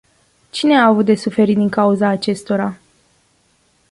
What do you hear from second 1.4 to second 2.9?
din cauza acestora?